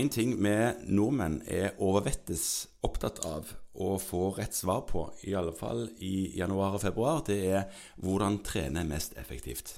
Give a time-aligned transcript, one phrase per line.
[0.00, 0.56] én ting vi
[0.88, 2.44] nordmenn er overvettes
[2.86, 7.38] opptatt av å få rett svar på, i alle fall i januar og februar, det
[7.50, 9.76] er hvordan trene mest effektivt.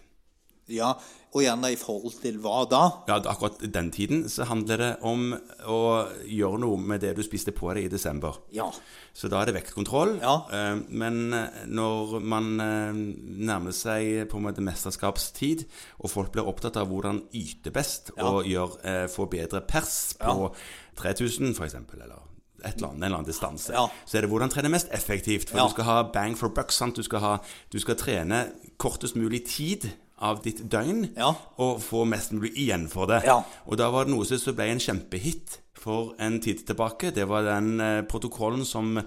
[0.71, 0.93] Ja,
[1.35, 2.82] og gjerne i forhold til hva da?
[3.09, 5.32] Ja, akkurat den tiden så handler det om
[5.69, 5.79] å
[6.29, 8.38] gjøre noe med det du spiste på deg i desember.
[8.55, 8.69] Ja.
[9.12, 10.14] Så da er det vektkontroll.
[10.23, 10.37] Ja.
[10.52, 12.93] Eh, Men eh, når man eh,
[13.48, 15.66] nærmer seg på en måte mesterskapstid,
[16.01, 18.29] og folk blir opptatt av hvordan yte best Ja.
[18.30, 20.52] og gjør, få bedre pers på
[20.97, 22.20] 3000 f.eks., eller
[22.65, 23.88] et eller annet, en eller annen distanse, Ja.
[24.06, 25.48] så er det hvordan trene mest effektivt.
[25.51, 25.65] For Ja.
[25.66, 26.70] du skal ha bang for buck.
[26.70, 26.95] Sant?
[26.97, 27.38] Du, skal ha,
[27.73, 29.91] du skal trene kortest mulig tid
[30.23, 31.33] av ditt døgn Ja.
[31.59, 33.25] og få mest mulig igjen for det.
[33.27, 33.41] Ja.
[33.67, 37.11] Og da var det noe som ble en kjempehit for en tid tilbake.
[37.12, 39.01] Det var den eh, protokollen som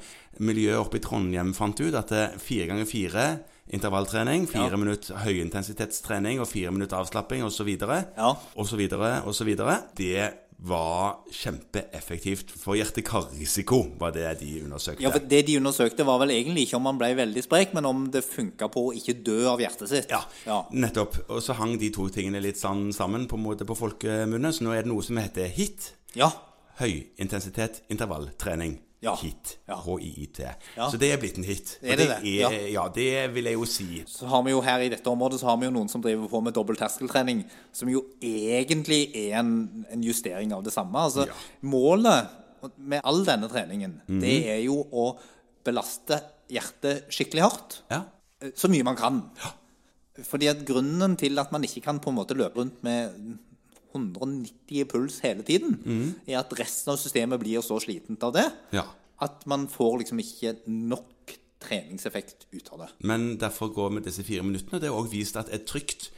[0.43, 3.27] miljøet oppe i Trondheim fant ut, at er fire ganger fire
[3.71, 4.77] intervalltrening, fire Ja.
[4.77, 7.71] minutter høyintensitetstrening og fire minutter avslapping osv.
[8.17, 8.33] Ja.
[8.57, 9.79] Og så videre og så videre.
[9.97, 15.03] Det var kjempeeffektivt for hjerte-kar-risiko, var det de undersøkte.
[15.03, 17.85] Ja, for Det de undersøkte, var vel egentlig ikke om man ble veldig sprek, men
[17.85, 20.09] om det funka på å ikke dø av hjertet sitt.
[20.09, 20.63] Ja, Ja.
[20.71, 21.29] nettopp.
[21.29, 24.51] Og så hang de to tingene litt sånn sammen på på folkemunne.
[24.53, 25.91] Så nå er det noe som heter HIT.
[26.15, 26.31] Ja.
[26.79, 28.79] Høyintensitet intervalltrening.
[29.05, 29.13] Ja.
[29.21, 29.51] HIT.
[29.69, 29.75] Ja.
[29.85, 30.39] H-i-i-t.
[30.75, 30.87] Ja.
[30.89, 31.75] Så det er blitt en hit.
[31.83, 32.17] Er det det?
[32.23, 32.49] Er, Ja.
[32.73, 34.03] ja, det vil jeg jo si.
[34.09, 36.27] Så har vi jo her i dette området så har vi jo noen som driver
[36.31, 40.95] på med dobbel terskeltrening, som jo egentlig er en, en justering av det samme.
[41.05, 41.33] Altså, Ja.
[41.61, 42.27] Målet
[42.77, 44.21] med all denne treningen, Mhm.
[44.21, 45.17] det er jo å
[45.63, 47.81] belaste hjertet skikkelig hardt.
[47.91, 48.03] Ja.
[48.41, 49.21] eh, Så mye man kan.
[50.23, 53.37] Fordi at grunnen til at man ikke kan på en måte løpe rundt med
[53.95, 56.27] 190 i puls hele tiden, mm.
[56.27, 58.85] er at resten av systemet blir så slitent av det ja.
[59.23, 62.91] at man får liksom ikke nok treningseffekt ut av det.
[63.07, 64.81] Men derfor går vi disse fire minuttene.
[64.81, 66.11] Det er òg vist at er trygt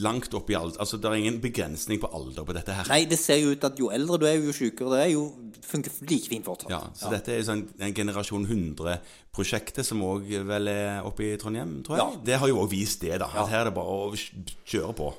[0.00, 0.78] langt opp i alder.
[0.82, 2.88] Altså, det er ingen begrensning på alder på dette her.
[2.92, 5.24] Nei, det ser jo ut at jo eldre du er, jo sykere det er, jo
[5.66, 6.70] funker like fint fortsatt.
[6.72, 11.80] Ja, så dette er sånn en generasjon 100-prosjektet som òg vel er oppe i Trondheim,
[11.86, 12.06] tror jeg.
[12.06, 12.22] Ja.
[12.30, 13.30] Det har jo òg vist det, da.
[13.32, 13.44] Ja.
[13.44, 15.10] At her er det bare å kjøre på.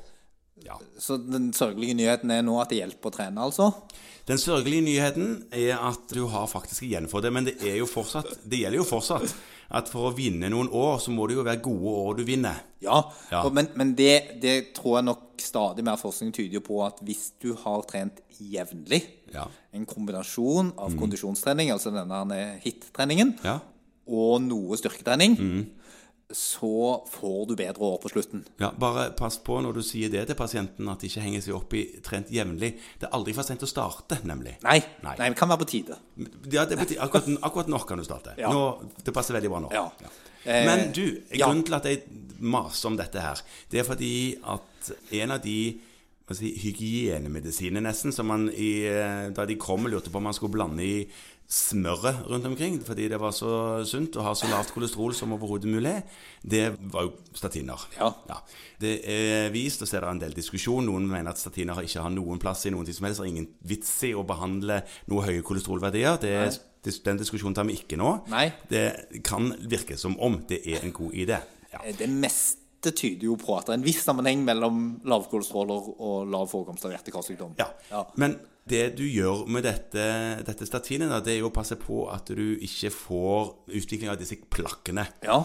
[0.66, 0.78] Ja.
[1.00, 3.72] Så den sørgelige nyheten er nå at det hjelper å trene, altså?
[4.30, 7.88] Den sørgelige nyheten er at du har faktisk igjen for det, men det er jo
[7.90, 9.34] fortsatt Det gjelder jo fortsatt
[9.72, 12.58] at for å vinne noen år, så må det jo være gode år du vinner.
[12.84, 12.98] Ja,
[13.32, 13.46] Ja.
[13.50, 17.54] Men, men det, det tror jeg nok stadig mer forskning tyder på at hvis du
[17.56, 19.02] har trent jevnlig,
[19.34, 19.46] Ja.
[19.74, 23.60] en kombinasjon av kondisjonstrening, altså denne hit-treningen, Ja.
[24.12, 25.38] og noe styrketrening,
[26.38, 28.46] så får du bedre år på slutten.
[28.62, 28.72] ja.
[28.82, 31.74] Bare pass på når du sier det til pasienten, at de ikke henger seg opp
[31.78, 32.74] i trent jevnlig.
[33.00, 34.56] Det er aldri for sent å starte, nemlig.
[34.64, 35.16] Nei, Nei.
[35.20, 35.30] nei.
[35.30, 35.98] det kan være på tide.
[36.52, 38.34] Ja, det betyr, akkurat, akkurat nå kan du starte.
[38.42, 38.52] Ja.
[38.54, 39.72] Nå, det passer veldig bra nå.
[39.76, 39.86] Ja.
[40.02, 40.12] Ja.
[40.66, 41.06] Men du,
[41.36, 42.02] grunnen til at jeg
[42.42, 44.92] maser om dette her, det er fordi at
[45.22, 45.58] en av de
[46.32, 50.56] si, hygienemedisinene nesten, som man i, eh, da de kom lurte på om man skulle
[50.56, 51.08] blande i
[51.52, 55.68] smøret rundt omkring, fordi det var så sunt å ha så lavt kolesterol som overhodet
[55.68, 55.98] mulig,
[56.48, 57.82] det var jo statiner.
[57.98, 58.08] Ja.
[58.30, 58.38] ja.
[58.80, 60.88] Det er vist, og så er det en del diskusjon.
[60.88, 63.20] Noen mener at statiner ikke har noen plass i noen ting som helst.
[63.20, 64.80] Det er ingen vits i å behandle
[65.12, 66.22] noe høye kolesterolverdier.
[66.24, 68.14] Det, er den diskusjonen tar vi ikke nå.
[68.32, 68.48] Nei.
[68.72, 68.86] Det
[69.28, 71.42] kan virke som om det er en god idé.
[71.74, 71.84] Ja.
[72.00, 76.32] Det meste tyder jo på at det er en viss sammenheng mellom lav kolesterol og
[76.32, 77.60] lav forekomst av hjerte-karsykdom.
[77.60, 77.68] Ja.
[77.92, 78.08] Ja.
[78.16, 80.04] Men det du gjør med dette,
[80.46, 84.38] dette statinet, det er jo å passe på at du ikke får utvikling av disse
[84.54, 85.08] plakkene.
[85.26, 85.42] Ja.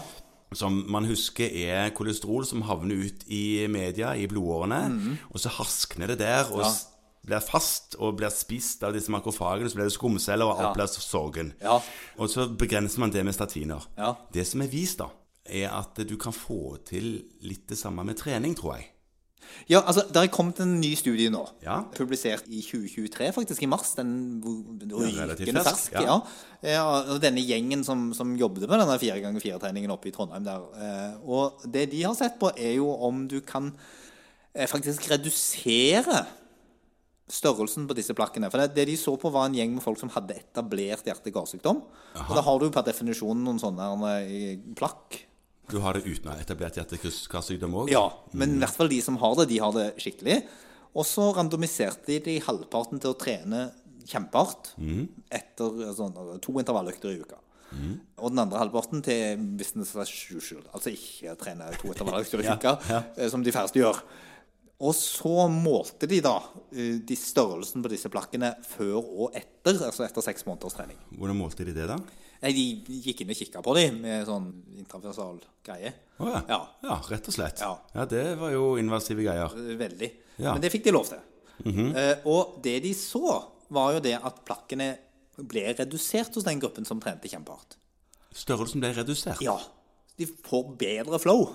[0.55, 5.17] Som man husker er kolesterol som havner ut i media, i blodårene.
[5.33, 6.61] Og så harskner det der og.
[6.63, 6.71] Ja.
[7.27, 9.67] blir fast og blir spist av disse makrofagene.
[9.67, 10.73] Så blir det skumceller, og alt Ja.
[10.77, 11.49] blir sorgen.
[11.61, 11.81] Ja.
[12.17, 13.83] Og så begrenser man det med statiner.
[13.97, 14.13] Ja.
[14.31, 15.09] Det som er vist, da,
[15.45, 18.87] er at du kan få til litt det samme med trening, tror jeg.
[19.67, 21.41] Ja, altså, Det er kommet en ny studie nå.
[21.63, 21.81] Ja.
[21.95, 23.93] Publisert i 2023, faktisk, i mars.
[23.97, 24.13] Den
[24.43, 26.17] rykende fersk, ja.
[26.63, 26.85] Ja.
[27.13, 30.65] Og denne gjengen som, som jobbet med denne 4x4-treningen oppe i Trondheim der.
[30.79, 33.73] eh, Og det de har sett på, er jo om du kan
[34.55, 36.25] eh, faktisk redusere
[37.27, 38.47] størrelsen på disse plakkene.
[38.49, 41.81] For det, det de så på, var en gjeng med folk som hadde etablert hjerte-karsykdom.
[42.23, 43.89] Og da har du per definisjon noen sånne
[44.23, 45.25] eh, plakk
[45.71, 47.91] Du har det uten å ha etablert hjertekarsykdom òg?
[47.91, 50.39] Ja, men i hvert fall de som har det, de har det skikkelig.
[50.97, 53.67] Og så randomiserte de de halvparten til å trene
[54.07, 54.71] kjempehardt
[55.35, 57.41] etter sånn, to intervalløkter i uka.
[58.17, 60.63] Og den andre halvparten til business as usual.
[60.71, 63.01] Altså ikke trene to intervalløkter i uka, ja.
[63.17, 63.29] ja.
[63.29, 63.99] som de færreste gjør.
[64.77, 66.35] Og så målte de da
[66.69, 70.99] eh, de størrelsen på disse plakkene før og etter, altså etter seks måneders trening.
[71.17, 71.97] Hvordan målte de det, da?
[72.43, 75.95] Nei, De gikk inn og kikka på dem med sånn intraversal greie.
[76.21, 76.43] Å ja.
[76.51, 76.59] Ja.
[76.85, 76.99] ja.
[77.09, 77.63] Rett og slett.
[77.65, 78.05] Ja.
[78.05, 79.57] det var jo invasive greier.
[79.81, 80.11] Veldig.
[80.37, 80.53] Ja.
[80.53, 81.25] Men det fikk de lov til.
[81.65, 83.39] Eh, og det de så,
[83.73, 84.93] var jo det at plakkene
[85.37, 87.75] ble redusert hos den gruppen som trente kjempehardt.
[88.37, 89.41] Størrelsen ble redusert.
[89.43, 89.57] Ja.
[90.17, 91.47] De får bedre flow.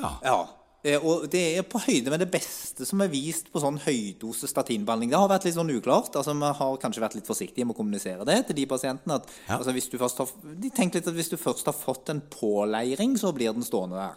[0.00, 0.16] Ja.
[0.24, 0.38] Ja.
[0.84, 4.48] Eh, Og det er på høyde med det beste som er vist på sånn høydose
[4.50, 5.08] statinbehandling.
[5.14, 6.12] Det har vært litt sånn uklart.
[6.14, 9.14] altså Vi har kanskje vært litt forsiktige med å kommunisere det til de pasientene.
[9.14, 9.56] at Ja.
[9.58, 10.28] altså, hvis du først har,
[10.60, 13.96] De tenker litt at hvis du først har fått en påleiring, så blir den stående
[13.96, 14.16] der.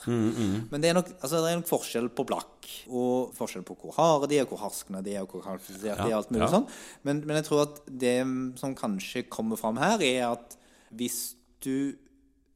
[0.70, 3.94] Men det er, nok, altså, det er nok forskjell på blakk, og forskjell på hvor
[3.96, 6.52] harde de er, hvor harskende de er, og hvor kvalifiserte de er, alt mulig ja.
[6.52, 6.68] sånn.
[7.04, 8.18] Men, men jeg tror at det
[8.60, 10.58] som kanskje kommer fram her, er at
[10.92, 11.96] hvis du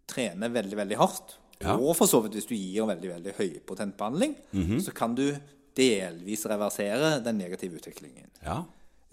[0.07, 1.75] trener veldig, veldig hardt, Ja.
[1.77, 4.79] og for så vidt hvis du gir veldig, veldig høypotent behandling, Mhm.
[4.81, 5.35] så kan du
[5.75, 8.27] delvis reversere den negative utviklingen.
[8.43, 8.63] ja.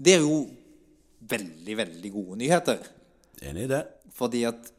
[0.00, 0.48] Det er jo
[1.26, 2.78] veldig, veldig gode nyheter.
[3.42, 3.86] Enig i det.
[4.14, 4.70] Fordi at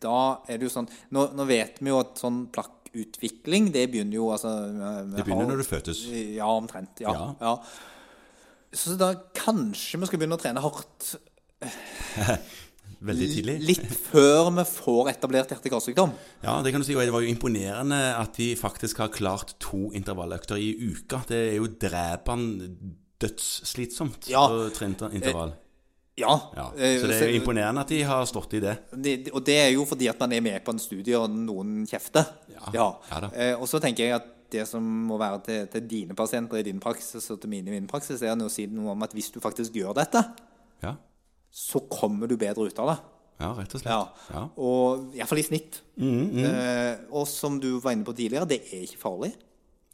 [0.00, 4.12] da er det jo sånn Nå, nå vet vi jo at sånn plakkutvikling, det begynner
[4.14, 4.52] jo altså
[5.16, 6.34] Det begynner har- når du fødes.
[6.36, 7.00] Ja, omtrent.
[7.00, 7.12] Ja.
[7.12, 7.34] Ja.
[7.40, 7.56] ja.
[8.72, 11.16] Så da kanskje vi skal begynne å trene hardt
[13.02, 13.54] Veldig tidlig.
[13.66, 16.12] litt før vi får etablert hjerte-karsykdom.
[16.44, 16.94] Ja, det kan du si.
[16.94, 21.22] Og det var jo imponerende at de faktisk har klart to intervalløkter i uka.
[21.28, 22.70] Det er jo drepende
[23.22, 24.46] dødsslitsomt Ja.
[24.48, 25.52] å trene intervall.
[26.16, 26.34] Ja.
[26.54, 26.66] Ja.
[26.76, 28.76] eh, Så det er jo imponerende at de har stått i det.
[28.94, 31.86] det, og det er jo fordi at man er med på en studie, og noen
[31.88, 32.26] kjefter.
[32.74, 33.30] Ja, ja.
[33.34, 36.62] Eh, og så tenker jeg at det som må være til, til dine pasienter i
[36.62, 39.30] din praksis, og til mine i min praksis, er å si noe om at hvis
[39.32, 40.22] du faktisk gjør dette,
[40.82, 40.94] Ja,
[41.52, 42.98] så kommer du bedre ut av det.
[43.42, 43.92] ja rett og slett.
[43.92, 44.08] Ja.
[44.32, 44.42] Ja.
[44.56, 45.80] Og iallfall i snitt.
[46.00, 49.32] Mm, Eh, og som du var inne på tidligere, det er ikke farlig.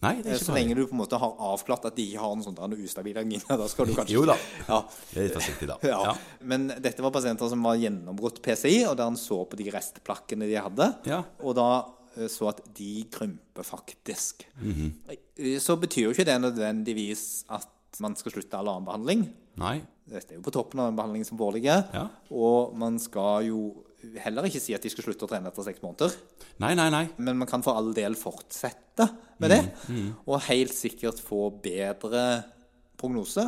[0.00, 0.60] Nei, det er Eh, ikke Så farlig.
[0.62, 3.16] lenge du på en måte har avklart at de ikke har noen sånn der ustabil
[3.18, 4.36] angina, da skal du kanskje Jo da.
[4.68, 4.82] Ja.
[5.14, 5.76] Det er forsiktig, da.
[5.82, 6.02] Ja.
[6.04, 6.14] Ja.
[6.42, 10.46] Men dette var pasienter som var gjennombrutt PCI, og der han så på de restplakkene
[10.46, 11.24] de hadde, Ja.
[11.42, 11.68] og da
[12.16, 14.46] eh, så at de krymper faktisk.
[14.62, 15.58] Mm -hmm.
[15.60, 17.66] Så betyr jo ikke det nødvendigvis at
[18.04, 19.22] man skal slutte all annen behandling.
[19.58, 19.76] Nei.
[20.08, 21.84] Dette er jo på toppen av den behandlingen som foreligger.
[21.92, 22.06] Ja.
[22.32, 23.60] Og man skal jo
[24.22, 26.14] heller ikke si at de skal slutte å trene etter seks måneder.
[26.62, 27.04] Nei, nei, nei.
[27.18, 29.08] Men man kan for all del fortsette
[29.42, 29.62] med det.
[29.90, 32.22] Mm, Og helt sikkert få bedre
[32.98, 33.44] prognose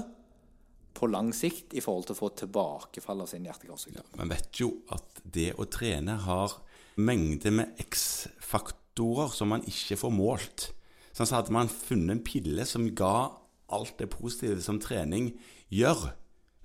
[0.94, 4.08] på lang sikt i forhold til å få tilbakefall av sin hjerte-karsykdom.
[4.19, 6.56] Man vet jo at det å trene har
[7.00, 10.70] mengde med X-faktorer som man ikke får målt.
[11.14, 13.31] Sånn så hadde man funnet en pille som ga
[13.72, 15.32] alt det positive som trening
[15.70, 16.11] gjør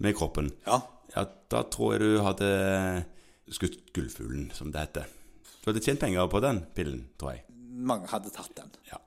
[0.03, 0.81] med kroppen, Ja.
[1.15, 2.49] ja, da tror jeg du hadde
[3.55, 5.05] skutt gullfuglen, som det heter.
[5.63, 7.43] Du hadde tjent penger på den pillen, tror jeg.
[7.75, 8.71] Mange hadde tatt den.
[8.91, 8.97] Ja.